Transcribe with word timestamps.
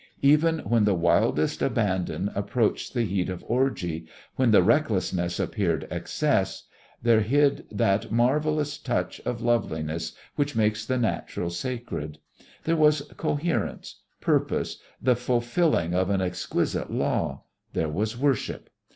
Even 0.23 0.57
when 0.67 0.83
the 0.85 0.95
wildest 0.95 1.61
abandon 1.61 2.31
approached 2.33 2.95
the 2.95 3.03
heat 3.03 3.29
of 3.29 3.43
orgy, 3.47 4.07
when 4.35 4.49
the 4.49 4.63
recklessness 4.63 5.39
appeared 5.39 5.87
excess 5.91 6.63
there 7.03 7.21
hid 7.21 7.65
that 7.69 8.11
marvellous 8.11 8.79
touch 8.79 9.19
of 9.25 9.43
loveliness 9.43 10.13
which 10.35 10.55
makes 10.55 10.87
the 10.87 10.97
natural 10.97 11.51
sacred. 11.51 12.17
There 12.63 12.75
was 12.75 13.01
coherence, 13.15 14.01
purpose, 14.21 14.77
the 14.99 15.15
fulfilling 15.15 15.93
of 15.93 16.09
an 16.09 16.19
exquisite 16.19 16.89
law: 16.91 17.43
there 17.73 17.87
was 17.89 18.17
worship. 18.17 18.71